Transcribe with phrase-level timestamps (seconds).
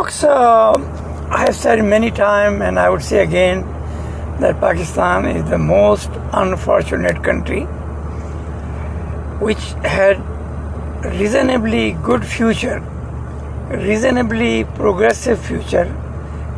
[0.00, 0.72] Folks, uh,
[1.30, 3.60] I have said many times, and I would say again,
[4.40, 7.64] that Pakistan is the most unfortunate country
[9.46, 9.62] which
[9.96, 10.22] had
[11.18, 12.80] reasonably good future,
[13.68, 15.84] reasonably progressive future,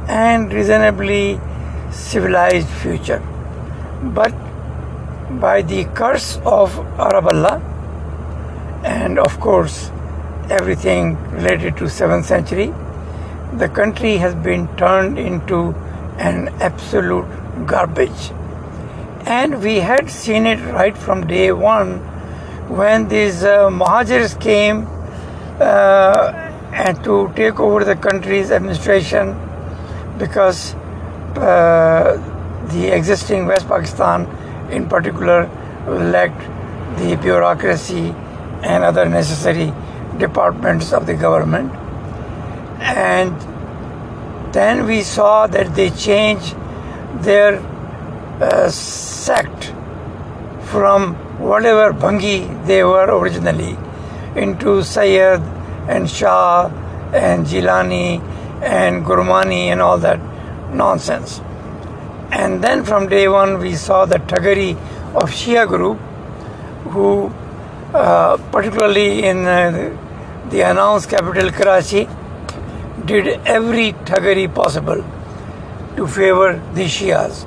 [0.06, 1.40] and reasonably
[1.90, 3.18] civilized future.
[4.20, 4.32] But
[5.40, 6.78] by the curse of
[7.08, 7.60] Arab Allah,
[8.84, 9.90] and of course
[10.48, 12.72] everything related to 7th century,
[13.58, 15.74] the country has been turned into
[16.18, 17.26] an absolute
[17.66, 18.30] garbage.
[19.26, 21.98] And we had seen it right from day one
[22.68, 24.86] when these uh, Muhajirs came
[25.60, 26.32] uh,
[26.72, 29.36] and to take over the country's administration
[30.18, 30.74] because
[31.36, 32.16] uh,
[32.72, 34.26] the existing West Pakistan
[34.70, 35.46] in particular
[35.86, 36.40] lacked
[36.98, 38.14] the bureaucracy
[38.62, 39.72] and other necessary
[40.18, 41.72] departments of the government.
[42.82, 43.32] And
[44.52, 46.56] then we saw that they changed
[47.22, 47.58] their
[48.40, 49.72] uh, sect
[50.64, 53.76] from whatever Bhangi they were originally
[54.36, 55.40] into Sayyid
[55.88, 56.66] and Shah
[57.12, 58.20] and Jilani
[58.62, 60.18] and Gurmani and all that
[60.74, 61.40] nonsense.
[62.30, 64.72] And then from day one, we saw the Thagari
[65.14, 65.98] of Shia group,
[66.92, 67.26] who,
[67.94, 69.96] uh, particularly in uh,
[70.48, 72.08] the announced capital Karachi,
[73.06, 75.04] did every Thagari possible
[75.96, 77.46] to favor the Shias.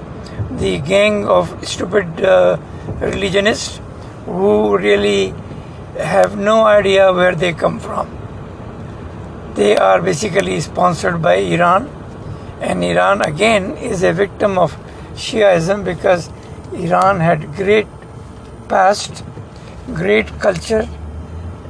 [0.60, 2.58] The gang of stupid uh,
[3.00, 3.80] religionists
[4.26, 5.34] who really
[5.98, 8.10] have no idea where they come from.
[9.56, 11.90] They are basically sponsored by Iran
[12.62, 14.76] and Iran again is a victim of
[15.16, 16.30] Shiaism because
[16.74, 17.88] Iran had great
[18.68, 19.24] past,
[19.94, 20.88] great culture,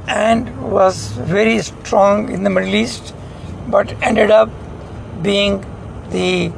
[0.08, 3.14] and was very strong in the Middle East,
[3.68, 4.50] but ended up
[5.22, 5.64] being
[6.10, 6.52] the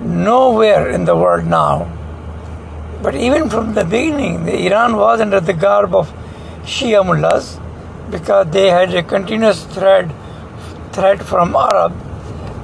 [0.00, 1.94] nowhere in the world now.
[3.02, 6.12] But even from the beginning, the Iran was under the garb of
[6.64, 7.58] Shia mullahs
[8.10, 10.10] because they had a continuous threat,
[10.92, 11.92] threat from Arab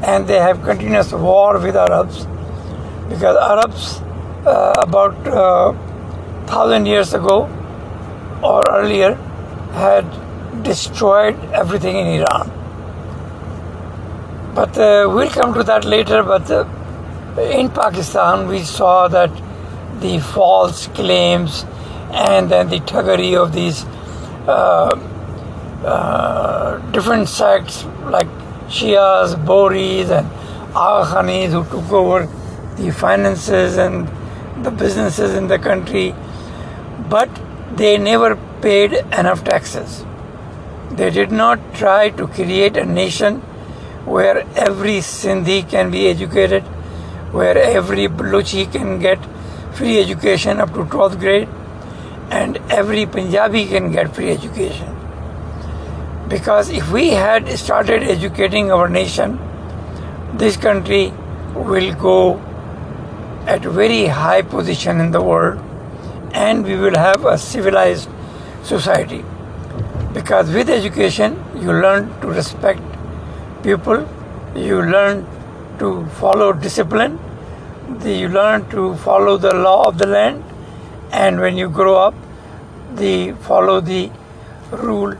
[0.02, 2.26] and they have continuous war with Arabs
[3.08, 4.00] because Arabs
[4.46, 5.72] uh, about uh,
[6.46, 7.48] thousand years ago
[8.42, 9.14] or earlier
[9.72, 10.04] had
[10.62, 12.53] destroyed everything in Iran.
[14.54, 16.22] But uh, we'll come to that later.
[16.22, 16.64] But uh,
[17.40, 19.30] in Pakistan, we saw that
[20.00, 21.64] the false claims
[22.12, 23.84] and then the thuggery of these
[24.46, 24.96] uh,
[25.84, 28.28] uh, different sects like
[28.68, 30.26] Shias, Bohris, and
[30.76, 32.26] Aga who took over
[32.76, 34.08] the finances and
[34.64, 36.14] the businesses in the country,
[37.08, 37.28] but
[37.76, 40.04] they never paid enough taxes.
[40.92, 43.42] They did not try to create a nation
[44.04, 46.62] where every Sindhi can be educated,
[47.32, 49.18] where every Baluchi can get
[49.72, 51.48] free education up to 12th grade,
[52.30, 54.94] and every Punjabi can get free education.
[56.28, 59.38] Because if we had started educating our nation,
[60.34, 61.12] this country
[61.54, 62.38] will go
[63.46, 65.60] at very high position in the world
[66.32, 68.08] and we will have a civilized
[68.62, 69.24] society.
[70.12, 72.80] Because with education, you learn to respect
[73.64, 74.06] people,
[74.54, 75.26] you learn
[75.78, 77.18] to follow discipline,
[78.04, 80.44] you learn to follow the law of the land,
[81.10, 82.14] and when you grow up,
[82.94, 84.10] the follow the
[84.70, 85.16] rule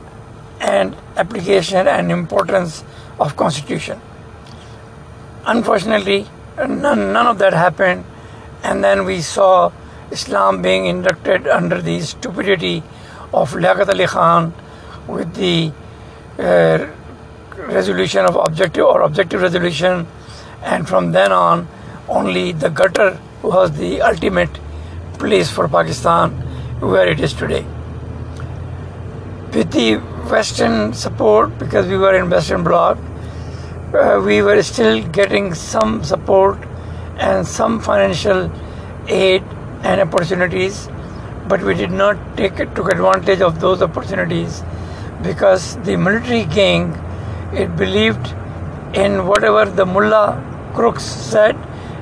[0.61, 2.83] and application and importance
[3.19, 3.99] of constitution.
[5.45, 6.25] Unfortunately,
[6.57, 8.05] none, none of that happened,
[8.63, 9.71] and then we saw
[10.11, 12.83] Islam being inducted under the stupidity
[13.33, 14.53] of Liaquat Ali Khan
[15.07, 15.71] with the
[16.39, 16.87] uh,
[17.57, 20.07] resolution of objective or objective resolution,
[20.63, 21.67] and from then on,
[22.07, 24.49] only the gutter was the ultimate
[25.17, 26.31] place for Pakistan
[26.79, 27.65] where it is today.
[29.53, 29.95] With the
[30.29, 32.97] Western support, because we were in Western Bloc,
[33.93, 36.57] uh, we were still getting some support
[37.17, 38.51] and some financial
[39.07, 39.41] aid
[39.83, 40.89] and opportunities,
[41.47, 44.63] but we did not take took advantage of those opportunities
[45.21, 46.91] because the military gang
[47.55, 48.33] it believed
[48.93, 50.41] in whatever the mullah
[50.73, 51.55] crooks said,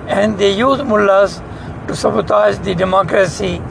[0.07, 1.41] and they used mullahs
[1.87, 3.61] to sabotage the democracy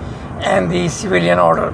[0.40, 1.68] and the civilian order.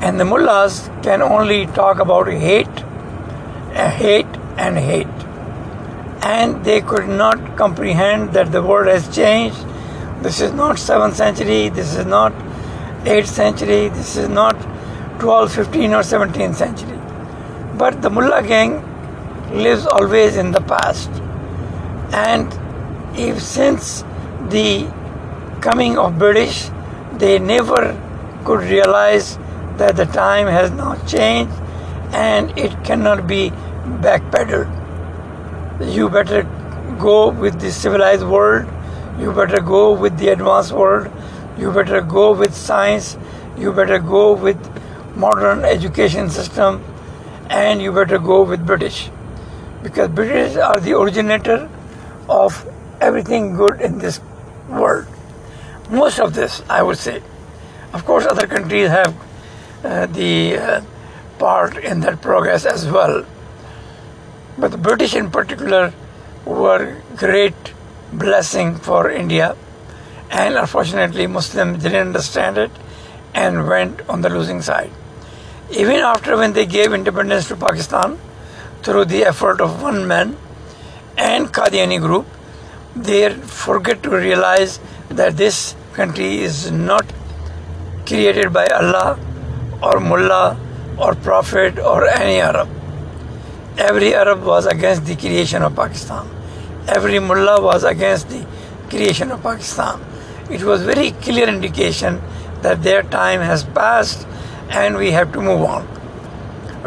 [0.00, 2.78] And the mullahs can only talk about hate,
[3.74, 4.26] uh, hate,
[4.56, 5.06] and hate.
[6.22, 9.58] And they could not comprehend that the world has changed.
[10.22, 12.32] This is not 7th century, this is not
[13.04, 14.56] 8th century, this is not
[15.18, 16.93] 12th, 15th, or 17th century.
[17.78, 18.82] But the mullah gang
[19.52, 21.10] lives always in the past.
[22.12, 22.52] And
[23.18, 24.04] if since
[24.48, 24.86] the
[25.60, 26.70] coming of British,
[27.14, 28.00] they never
[28.44, 29.38] could realize
[29.78, 31.52] that the time has now changed
[32.12, 33.50] and it cannot be
[34.06, 34.70] backpedaled.
[35.80, 36.42] You better
[36.98, 38.66] go with the civilized world,
[39.18, 41.10] you better go with the advanced world,
[41.58, 43.16] you better go with science,
[43.58, 44.58] you better go with
[45.16, 46.84] modern education system,
[47.48, 49.10] and you better go with British.
[49.82, 51.68] Because British are the originator
[52.28, 52.66] of
[53.00, 54.20] everything good in this
[54.68, 55.06] world.
[55.90, 57.22] Most of this, I would say.
[57.92, 59.14] Of course, other countries have
[59.84, 60.80] uh, the uh,
[61.38, 63.26] part in that progress as well.
[64.56, 65.92] But the British, in particular,
[66.44, 67.54] were great
[68.12, 69.56] blessing for India,
[70.30, 72.70] and unfortunately, Muslims didn't understand it
[73.34, 74.90] and went on the losing side.
[75.76, 78.16] Even after when they gave independence to Pakistan
[78.84, 80.36] through the effort of one man
[81.18, 82.26] and Qadiani group,
[82.94, 84.78] they forget to realize
[85.08, 87.04] that this country is not
[88.06, 89.18] created by Allah
[89.82, 90.56] or Mullah
[90.96, 92.68] or Prophet or any Arab.
[93.76, 96.30] Every Arab was against the creation of Pakistan.
[96.86, 98.46] Every Mullah was against the
[98.90, 100.00] creation of Pakistan.
[100.50, 102.22] It was very clear indication
[102.62, 104.24] that their time has passed
[104.70, 105.86] and we have to move on.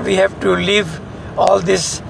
[0.04, 1.00] We have to leave
[1.38, 2.02] all this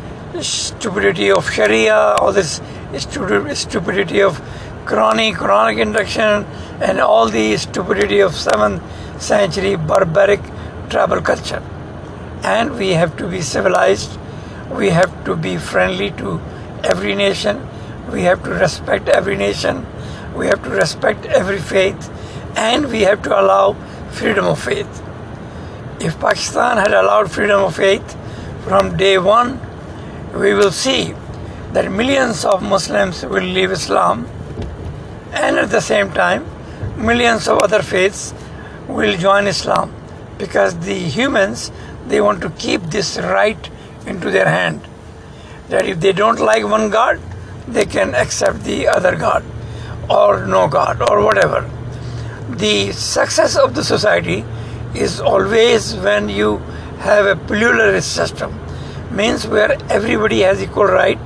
[0.41, 2.61] stupidity of Sharia, all this
[2.97, 4.41] stupidity of
[4.85, 6.45] Quranic, Quranic induction,
[6.81, 8.81] and all the stupidity of 7th
[9.21, 10.41] century barbaric
[10.89, 11.61] tribal culture.
[12.43, 14.17] And we have to be civilized,
[14.71, 16.39] we have to be friendly to
[16.83, 17.67] every nation,
[18.11, 19.85] we have to respect every nation,
[20.35, 22.09] we have to respect every faith,
[22.55, 23.73] and we have to allow
[24.11, 25.03] freedom of faith.
[25.99, 28.15] If Pakistan had allowed freedom of faith
[28.65, 29.59] from day one,
[30.33, 31.15] we will see
[31.73, 34.27] that millions of Muslims will leave Islam,
[35.33, 36.45] and at the same time,
[36.97, 38.33] millions of other faiths
[38.87, 39.91] will join Islam
[40.37, 41.71] because the humans
[42.07, 43.69] they want to keep this right
[44.05, 44.81] into their hand.
[45.69, 47.19] That if they don't like one god
[47.67, 49.43] they can accept the other god
[50.09, 51.69] or no god or whatever.
[52.49, 54.45] The success of the society
[54.95, 56.57] is always when you
[57.07, 58.53] have a pluralist system
[59.11, 61.19] means where everybody has equal right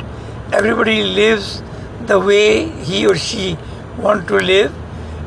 [0.52, 1.64] everybody lives
[2.08, 3.58] the way he or she
[3.98, 4.74] want to live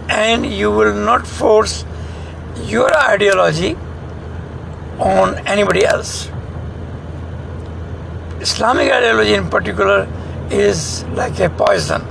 [0.08, 1.84] and you will not force
[2.62, 3.76] your ideology
[4.98, 6.28] on anybody else.
[8.40, 10.06] Islamic ideology in particular
[10.50, 12.02] is like a poison,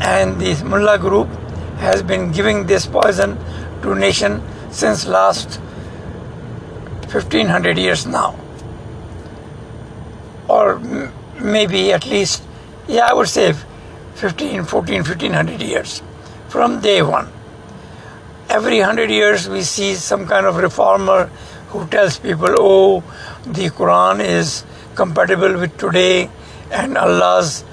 [0.00, 1.28] and the mullah group
[1.78, 3.38] has been giving this poison
[3.82, 4.42] to nation
[4.80, 5.60] since last
[7.12, 8.30] 1500 years now
[10.48, 10.64] or
[11.56, 12.42] maybe at least
[12.88, 13.46] yeah i would say
[14.14, 16.02] 15 14 1500 years
[16.48, 17.28] from day one
[18.58, 21.30] every 100 years we see some kind of reformer
[21.74, 23.00] who tells people, oh,
[23.44, 26.30] the Quran is compatible with today
[26.70, 27.64] and Allah's.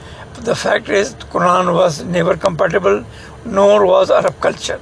[0.50, 3.06] The fact is, Quran was never compatible,
[3.46, 4.82] nor was Arab culture,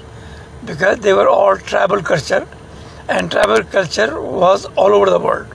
[0.66, 2.48] because they were all tribal culture,
[3.08, 5.48] and tribal culture was all over the world.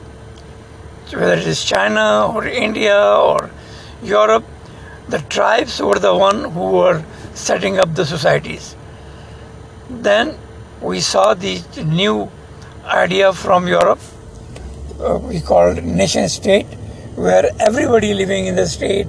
[1.12, 3.51] Whether it is China or India or
[4.03, 4.44] Europe,
[5.08, 8.75] the tribes were the one who were setting up the societies.
[9.91, 10.39] Then
[10.81, 12.31] we saw the new
[12.84, 14.01] idea from Europe,
[15.01, 16.67] uh, we called nation state,
[17.17, 19.06] where everybody living in the state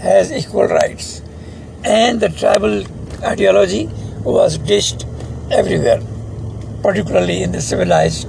[0.00, 1.22] has equal rights.
[1.84, 2.84] And the tribal
[3.22, 3.88] ideology
[4.22, 5.06] was dished
[5.50, 6.00] everywhere,
[6.82, 8.28] particularly in the civilized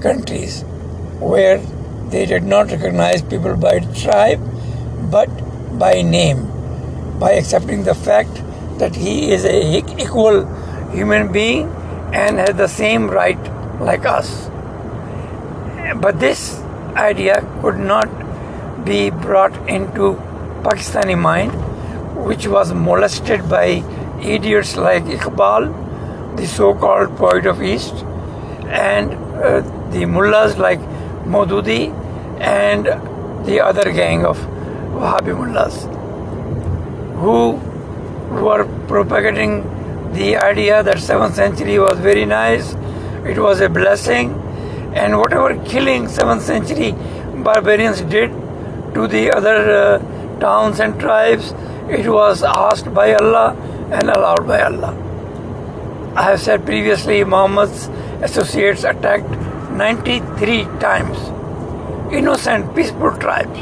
[0.00, 0.62] countries,
[1.18, 1.58] where
[2.10, 4.40] they did not recognize people by tribe
[5.10, 5.28] but
[5.78, 6.46] by name,
[7.18, 8.42] by accepting the fact
[8.78, 10.44] that he is a equal
[10.90, 11.68] human being
[12.12, 13.38] and has the same right
[13.80, 14.48] like us.
[16.00, 16.60] But this
[16.96, 18.08] idea could not
[18.84, 20.14] be brought into
[20.62, 21.52] Pakistani mind,
[22.24, 23.82] which was molested by
[24.22, 25.70] idiots like Iqbal,
[26.36, 27.94] the so-called poet of East,
[28.66, 29.60] and uh,
[29.90, 30.80] the mullahs like
[31.24, 31.92] Modudi
[32.40, 32.86] and
[33.46, 34.38] the other gang of
[34.96, 35.82] Wahhabi mullahs,
[37.20, 37.56] who
[38.44, 39.62] were propagating
[40.12, 42.74] the idea that 7th century was very nice
[43.24, 44.32] it was a blessing,
[44.94, 46.90] and whatever killing 7th century
[47.44, 48.30] barbarians did
[48.94, 49.98] to the other uh,
[50.40, 51.52] towns and tribes,
[51.88, 53.54] it was asked by Allah
[53.92, 54.92] and allowed by Allah.
[56.14, 57.88] I have said previously, Muhammad's
[58.20, 59.30] associates attacked
[59.72, 61.16] 93 times
[62.12, 63.58] innocent, peaceful tribes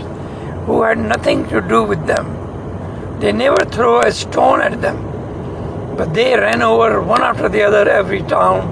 [0.67, 3.21] who had nothing to do with them.
[3.21, 7.89] They never throw a stone at them, but they ran over one after the other
[7.89, 8.69] every town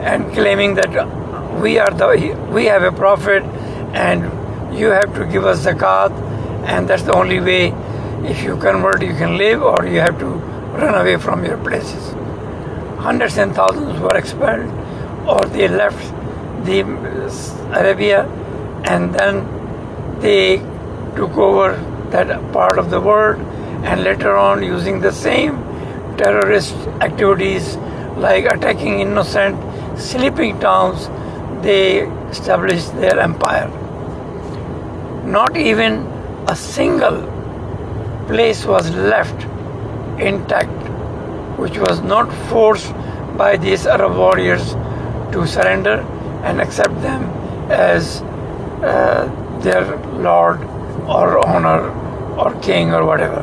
[0.00, 0.90] and claiming that
[1.62, 3.42] we are the we have a prophet
[3.94, 6.12] and you have to give us zakat
[6.66, 7.72] and that's the only way
[8.30, 10.26] if you convert you can live or you have to
[10.82, 12.15] run away from your places
[13.06, 14.70] hundreds and thousands were expelled
[15.32, 16.06] or they left
[16.68, 18.24] the uh, arabia
[18.92, 19.36] and then
[20.24, 20.56] they
[21.18, 21.68] took over
[22.14, 23.38] that part of the world
[23.90, 25.54] and later on using the same
[26.16, 26.74] terrorist
[27.08, 27.76] activities
[28.26, 29.56] like attacking innocent
[30.08, 31.08] sleeping towns
[31.62, 33.68] they established their empire.
[35.24, 35.98] Not even
[36.48, 37.22] a single
[38.26, 39.46] place was left
[40.20, 40.85] intact
[41.56, 42.92] which was not forced
[43.36, 44.72] by these Arab warriors
[45.32, 46.00] to surrender
[46.44, 47.24] and accept them
[47.70, 48.22] as
[48.82, 49.28] uh,
[49.60, 50.62] their lord
[51.06, 51.90] or owner
[52.36, 53.42] or king or whatever.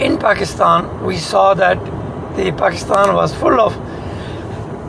[0.00, 1.78] In Pakistan, we saw that
[2.36, 3.74] the Pakistan was full of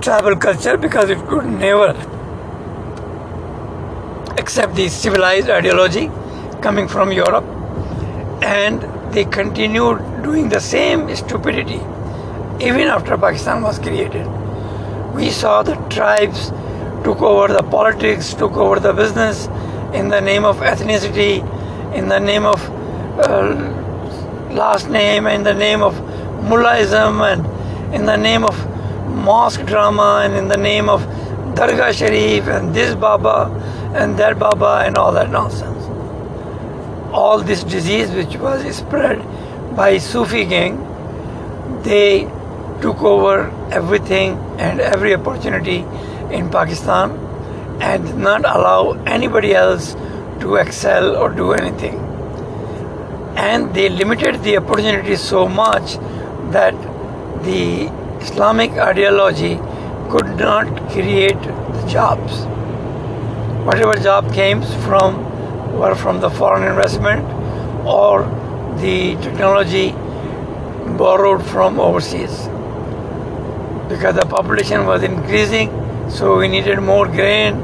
[0.01, 1.89] tribal culture because it could never
[4.38, 6.10] accept the civilized ideology
[6.62, 7.46] coming from Europe,
[8.41, 11.82] and they continued doing the same stupidity
[12.60, 14.26] even after Pakistan was created.
[15.14, 16.52] We saw the tribes
[17.04, 19.48] took over the politics, took over the business
[19.94, 21.36] in the name of ethnicity,
[21.96, 22.60] in the name of
[23.20, 23.54] uh,
[24.52, 25.94] last name, in the name of
[26.50, 28.56] mullahism, and in the name of
[29.08, 31.02] mosque drama, and in the name of
[31.56, 33.52] Dargah Sharif, and this Baba,
[33.94, 35.76] and that Baba and all that nonsense.
[37.12, 39.22] All this disease which was spread
[39.76, 40.78] by Sufi gang,
[41.84, 42.22] they
[42.82, 45.78] took over everything and every opportunity
[46.32, 47.12] in Pakistan
[47.82, 49.94] and did not allow anybody else
[50.42, 51.96] to excel or do anything.
[53.36, 55.98] And they limited the opportunity so much
[56.52, 56.74] that
[57.44, 57.88] the
[58.26, 59.56] Islamic ideology
[60.10, 62.48] could not create the jobs
[63.68, 65.16] whatever job came from
[65.77, 67.25] were from the foreign investment
[67.86, 68.24] or
[68.81, 69.91] the technology
[70.98, 72.48] borrowed from overseas.
[73.89, 75.69] Because the population was increasing
[76.10, 77.60] so we needed more grain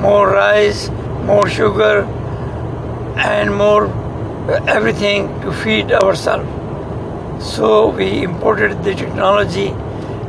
[0.00, 0.88] more rice
[1.30, 2.02] more sugar
[3.16, 6.48] and more uh, everything to feed ourselves.
[7.54, 9.68] So we imported the technology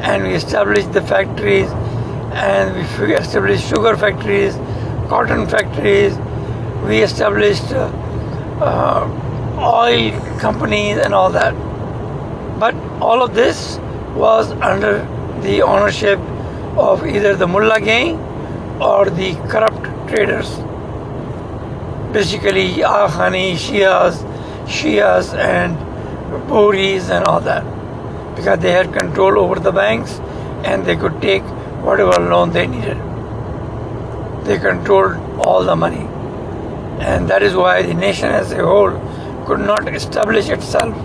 [0.09, 1.69] and we established the factories
[2.31, 4.55] and we established sugar factories
[5.07, 6.17] cotton factories,
[6.87, 7.85] we established uh,
[8.61, 9.07] uh,
[9.59, 11.53] oil companies and all that.
[12.59, 13.77] But all of this
[14.15, 14.99] was under
[15.41, 16.19] the ownership
[16.77, 18.19] of either the mullah gang
[18.81, 20.49] or the corrupt traders.
[22.13, 24.21] Basically, Aga Khani, Shias,
[24.67, 25.77] Shias, and
[26.49, 27.65] Bohris, and all that.
[28.35, 30.19] Because they had control over the banks
[30.63, 31.43] and they could take
[31.83, 32.97] whatever loan they needed
[34.45, 36.14] they controlled all the money.
[36.99, 38.91] And that is why the nation as a whole
[39.45, 40.95] could not establish itself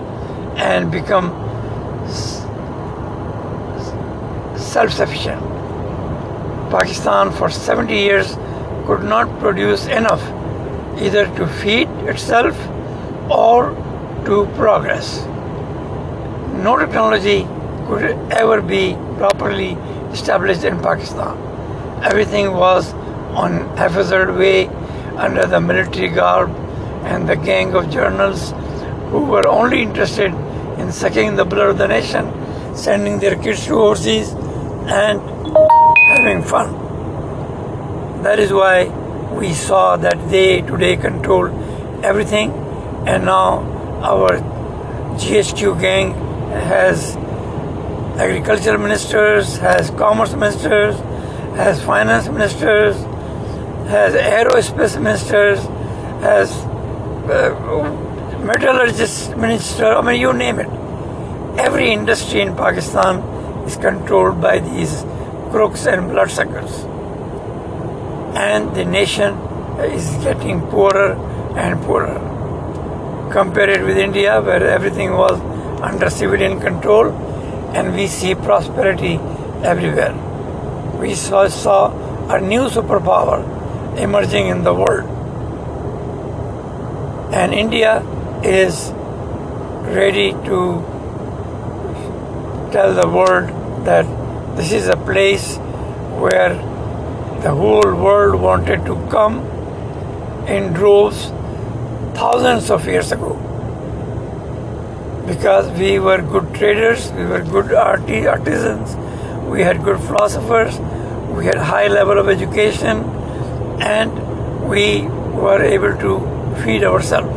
[0.56, 1.30] and become
[4.56, 5.40] self sufficient.
[6.70, 8.36] Pakistan for 70 years
[8.86, 10.22] could not produce enough
[11.00, 12.56] either to feed itself
[13.30, 13.70] or
[14.26, 15.24] to progress.
[16.64, 17.46] No technology
[17.86, 19.72] could ever be properly
[20.12, 21.36] established in Pakistan.
[22.04, 22.92] Everything was
[23.44, 24.66] on a haphazard way
[25.26, 26.50] under the military garb
[27.04, 28.52] and the gang of journals
[29.10, 30.32] who were only interested
[30.78, 32.24] in sucking the blood of the nation,
[32.74, 34.30] sending their kids to overseas,
[35.00, 35.20] and
[36.12, 36.72] having fun.
[38.22, 38.84] That is why
[39.40, 41.48] we saw that they today control
[42.02, 42.50] everything,
[43.06, 43.60] and now
[44.02, 44.38] our
[45.20, 46.14] GHQ gang
[46.50, 47.16] has
[48.16, 50.96] agriculture ministers, has commerce ministers,
[51.56, 52.96] has finance ministers,
[53.90, 55.58] has aerospace ministers,
[56.22, 56.52] has
[57.28, 60.68] uh, metallurgist minister, I mean, you name it.
[61.58, 63.18] Every industry in Pakistan
[63.66, 65.02] is controlled by these
[65.50, 66.84] crooks and bloodsuckers.
[68.36, 69.34] And the nation
[69.98, 71.14] is getting poorer
[71.58, 72.18] and poorer.
[73.32, 75.40] Compare it with India, where everything was
[75.82, 77.10] under civilian control,
[77.74, 79.14] and we see prosperity
[79.64, 80.14] everywhere.
[81.00, 81.90] We saw, saw
[82.28, 83.59] a new superpower
[83.96, 85.08] emerging in the world.
[87.32, 88.02] And India
[88.42, 88.90] is
[89.98, 90.84] ready to
[92.72, 93.48] tell the world
[93.84, 94.06] that
[94.56, 95.56] this is a place
[96.24, 96.54] where
[97.42, 99.38] the whole world wanted to come
[100.46, 101.26] in droves
[102.14, 103.38] thousands of years ago
[105.26, 108.96] because we were good traders, we were good arti- artisans,
[109.46, 110.78] we had good philosophers,
[111.36, 113.04] we had high level of education,
[113.80, 115.02] and we
[115.42, 116.18] were able to
[116.62, 117.30] feed ourselves.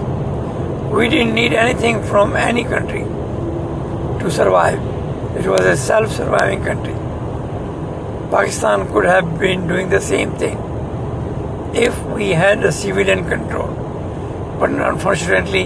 [0.91, 3.03] We didn't need anything from any country
[4.21, 4.79] to survive.
[5.38, 6.93] It was a self-surviving country.
[8.29, 10.57] Pakistan could have been doing the same thing
[11.73, 13.69] if we had a civilian control.
[14.59, 15.65] But unfortunately,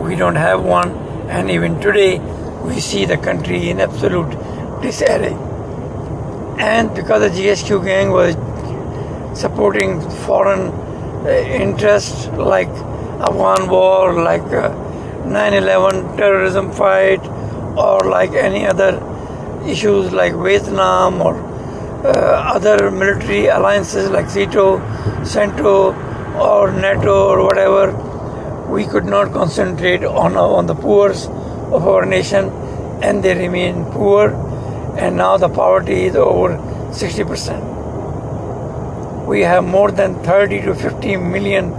[0.00, 0.90] we don't have one,
[1.28, 2.18] and even today,
[2.64, 4.30] we see the country in absolute
[4.82, 5.36] disarray.
[6.58, 8.36] And because the GHQ gang was
[9.34, 12.68] supporting foreign uh, interests like
[13.28, 17.20] Afghan war, like 9/11 terrorism fight,
[17.76, 19.00] or like any other
[19.66, 21.34] issues like Vietnam or
[22.04, 24.80] uh, other military alliances like SEATO,
[25.24, 25.94] CENTO,
[26.40, 27.92] or NATO, or whatever,
[28.68, 32.48] we could not concentrate on, on the poor of our nation,
[33.02, 34.30] and they remain poor,
[34.96, 36.56] and now the poverty is over
[36.90, 37.71] 60%.
[39.32, 41.70] We have more than 30 to 50 million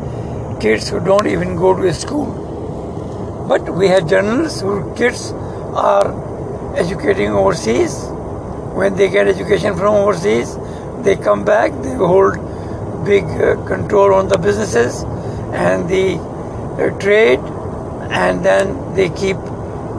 [0.59, 3.45] kids who don't even go to school.
[3.47, 5.31] But we have journalists whose kids
[5.75, 6.07] are
[6.75, 8.07] educating overseas.
[8.79, 10.57] When they get education from overseas,
[11.03, 12.39] they come back, they hold
[13.05, 15.03] big uh, control on the businesses
[15.53, 17.39] and the uh, trade,
[18.09, 19.37] and then they keep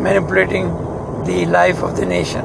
[0.09, 0.71] manipulating
[1.25, 2.45] the life of the nation.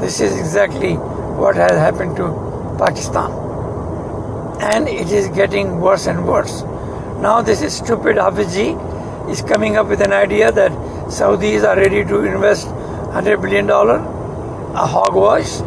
[0.00, 2.30] This is exactly what has happened to
[2.78, 3.45] Pakistan.
[4.60, 6.62] And it is getting worse and worse.
[7.20, 10.72] Now, this is stupid Hafizji is coming up with an idea that
[11.08, 15.60] Saudis are ready to invest $100 billion, a hogwash,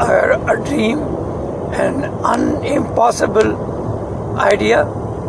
[0.00, 0.98] a, a dream,
[1.74, 3.54] an unimpossible
[4.38, 4.84] idea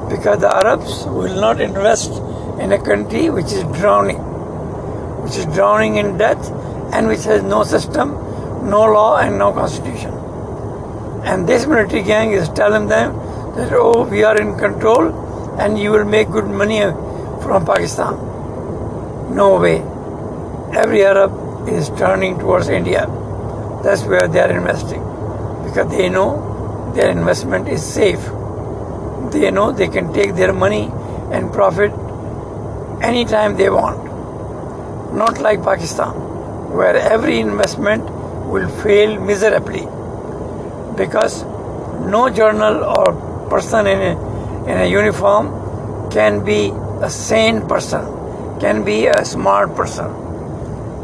[0.10, 2.12] because the Arabs will not invest
[2.60, 4.18] in a country which is drowning,
[5.24, 6.38] which is drowning in debt
[6.94, 8.12] and which has no system,
[8.70, 10.19] no law, and no constitution.
[11.24, 13.14] And this military gang is telling them
[13.56, 16.80] that, oh, we are in control and you will make good money
[17.42, 18.16] from Pakistan.
[19.36, 19.80] No way.
[20.78, 23.06] Every Arab is turning towards India.
[23.84, 25.02] That's where they are investing
[25.66, 28.22] because they know their investment is safe.
[29.32, 30.92] They know they can take their money
[31.32, 31.92] and profit
[33.02, 34.04] anytime they want.
[35.14, 36.14] Not like Pakistan,
[36.76, 38.04] where every investment
[38.48, 39.88] will fail miserably
[41.00, 41.44] because
[42.14, 43.08] no journal or
[43.50, 44.14] person in a,
[44.70, 45.48] in a uniform
[46.12, 48.04] can be a sane person,
[48.60, 50.10] can be a smart person.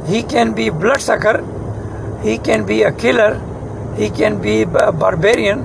[0.05, 1.38] He can be bloodsucker,
[2.21, 3.34] he can be a killer,
[3.97, 5.63] he can be a barbarian,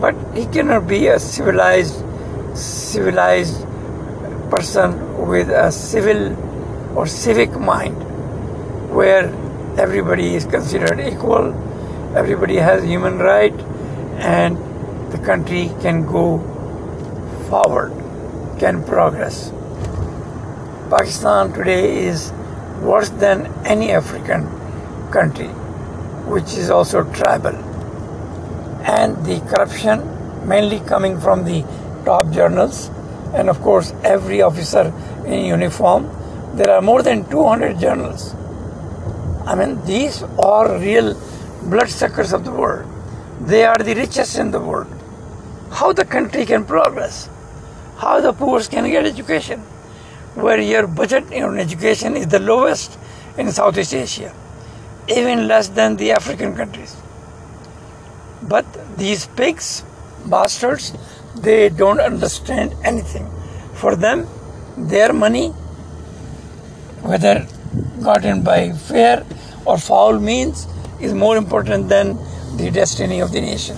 [0.00, 2.04] but he cannot be a civilized,
[2.56, 3.62] civilized
[4.50, 6.36] person with a civil
[6.98, 7.96] or civic mind,
[8.92, 9.26] where
[9.78, 11.54] everybody is considered equal,
[12.14, 13.58] everybody has human right,
[14.18, 14.56] and
[15.12, 16.38] the country can go
[17.48, 17.92] forward,
[18.58, 19.50] can progress.
[20.90, 22.32] Pakistan today is
[22.82, 24.46] worse than any African
[25.10, 25.48] country,
[26.28, 27.56] which is also tribal.
[28.84, 30.08] And the corruption
[30.46, 31.64] mainly coming from the
[32.04, 32.90] top journals,
[33.32, 34.92] and of course, every officer
[35.26, 36.10] in uniform.
[36.54, 38.34] There are more than 200 journals.
[39.46, 41.14] I mean, these are real
[41.62, 42.88] bloodsuckers of the world.
[43.40, 44.92] They are the richest in the world.
[45.70, 47.28] How the country can progress?
[47.96, 49.60] How the poor can get education?
[50.34, 52.98] Where your budget on education is the lowest
[53.38, 54.34] in Southeast Asia,
[55.08, 56.96] even less than the African countries.
[58.42, 59.84] But these pigs,
[60.26, 60.92] bastards,
[61.36, 63.30] they don't understand anything.
[63.74, 64.26] For them,
[64.76, 65.48] their money,
[67.02, 67.46] whether
[68.02, 69.24] gotten by fair
[69.64, 70.66] or foul means,
[71.02, 72.16] is more important than
[72.56, 73.76] the destiny of the nation.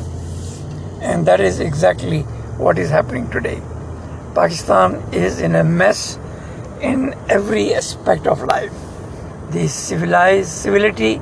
[1.00, 2.20] And that is exactly
[2.64, 3.60] what is happening today.
[4.34, 6.18] Pakistan is in a mess
[6.82, 8.72] in every aspect of life.
[9.52, 11.20] The civilized civility,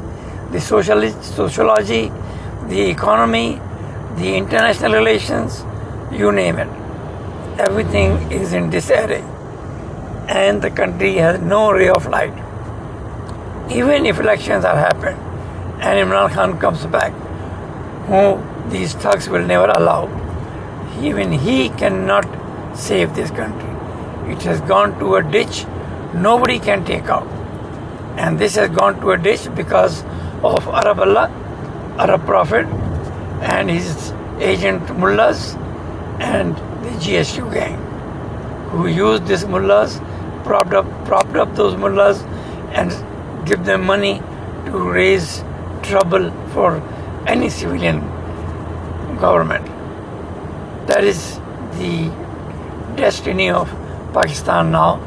[0.50, 2.10] the socialist sociology,
[2.68, 3.60] the economy,
[4.16, 5.64] the international relations,
[6.12, 6.68] you name it.
[7.60, 9.24] Everything is in disarray.
[10.28, 12.34] And the country has no ray of light.
[13.70, 15.31] Even if elections are happened
[15.82, 17.12] and Imran Khan comes back,
[18.06, 18.40] who
[18.70, 20.02] these thugs will never allow,
[21.00, 22.26] even he cannot
[22.76, 24.32] save this country.
[24.32, 25.66] It has gone to a ditch
[26.14, 27.26] nobody can take out.
[28.16, 30.02] And this has gone to a ditch because
[30.42, 31.28] of Arab Allah,
[31.98, 32.66] Arab Prophet,
[33.54, 35.54] and his agent mullahs,
[36.20, 37.78] and the GHQ gang
[38.70, 39.98] who used these mullahs,
[40.44, 42.22] propped up, propped up those mullahs
[42.72, 42.90] and
[43.46, 44.20] give them money
[44.66, 45.42] to raise
[45.82, 46.80] trouble for
[47.26, 48.00] any civilian
[49.18, 49.66] government.
[50.86, 51.38] That is
[51.78, 52.10] the
[52.96, 53.68] destiny of
[54.12, 55.00] Pakistan now,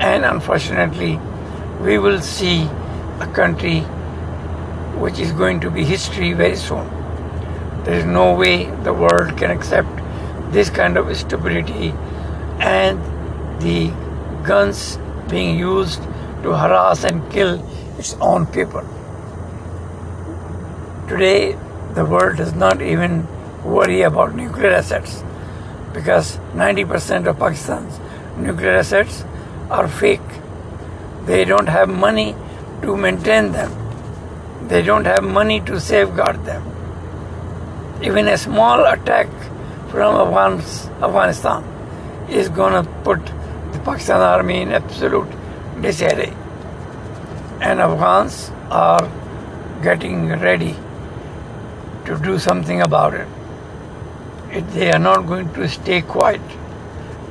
[0.00, 1.18] and unfortunately,
[1.82, 2.62] we will see
[3.20, 3.80] a country
[5.00, 6.86] which is going to be history very soon.
[7.84, 9.88] There is no way the world can accept
[10.52, 11.94] this kind of stupidity
[12.60, 13.00] and
[13.62, 13.90] the
[14.44, 16.02] guns being used
[16.42, 17.62] to harass and kill
[17.98, 18.84] its own people.
[21.10, 21.58] Today,
[21.94, 23.26] the world does not even
[23.64, 25.24] worry about nuclear assets
[25.92, 27.98] because 90% of Pakistan's
[28.36, 29.24] nuclear assets
[29.70, 30.28] are fake.
[31.26, 32.36] They don't have money
[32.82, 33.72] to maintain them.
[34.68, 36.62] They don't have money to safeguard them.
[38.04, 39.26] Even a small attack
[39.90, 41.64] from Afghanistan
[42.28, 43.18] is going to put
[43.72, 45.32] the Pakistan army in absolute
[45.82, 46.32] disarray.
[47.60, 49.10] And Afghans are
[49.82, 50.76] getting ready
[52.10, 53.28] to do something about it.
[54.74, 56.40] They are not going to stay quiet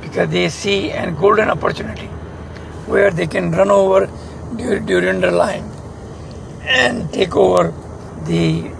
[0.00, 2.06] because they see a golden opportunity
[2.92, 4.06] where they can run over
[4.56, 5.70] Durand Line
[6.62, 7.74] and take over
[8.24, 8.70] the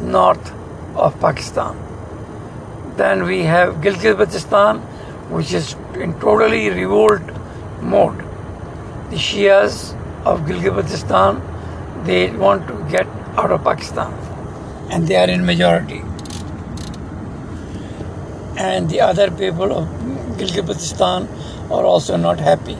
[0.00, 0.52] north
[0.96, 1.76] of Pakistan.
[2.96, 4.80] Then we have Gilgit-Baltistan,
[5.30, 7.22] which is in totally revolt
[7.80, 8.18] mode.
[9.10, 9.92] The Shias
[10.24, 11.42] of Gilgit-Baltistan,
[12.04, 14.12] they want to get out of Pakistan,
[14.90, 16.02] and they are in majority.
[18.58, 19.88] And the other people of
[20.38, 21.28] Gilgit-Baltistan
[21.70, 22.78] are also not happy.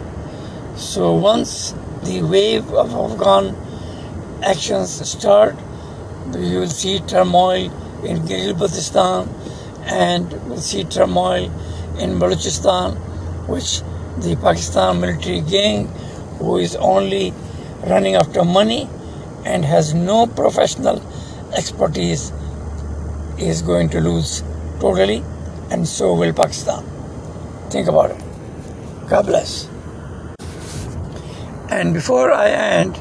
[0.77, 3.57] So once the wave of Afghan
[4.42, 5.57] actions start,
[6.33, 7.71] you will see turmoil
[8.05, 9.29] in Gilgit-Baltistan
[9.87, 11.45] and we'll see turmoil
[11.99, 12.97] in Balochistan,
[13.49, 13.81] which
[14.19, 15.87] the Pakistan military gang,
[16.38, 17.33] who is only
[17.87, 18.88] running after money
[19.45, 21.01] and has no professional
[21.57, 22.33] expertise,
[23.38, 24.42] is going to lose
[24.81, 25.23] totally,
[25.71, 26.85] and so will Pakistan.
[27.71, 28.23] Think about it.
[29.09, 29.69] God bless.
[31.71, 32.99] And before I end,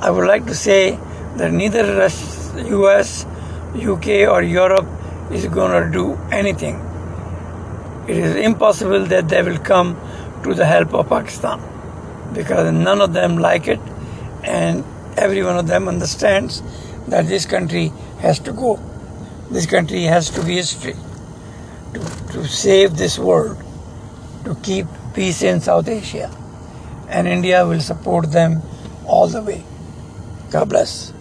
[0.00, 0.98] I would like to say
[1.36, 3.26] that neither US,
[3.74, 4.86] UK, or Europe
[5.30, 6.80] is going to do anything
[8.06, 9.98] it is impossible that they will come
[10.42, 11.58] to the help of Pakistan
[12.34, 13.80] because none of them like it
[14.42, 14.84] and
[15.16, 16.62] every one of them understands
[17.08, 18.78] that this country has to go.
[19.50, 20.96] This country has to be history
[21.94, 22.00] to,
[22.32, 23.56] to save this world,
[24.44, 26.30] to keep peace in South Asia.
[27.08, 28.62] And India will support them
[29.06, 29.64] all the way.
[30.50, 31.13] God bless.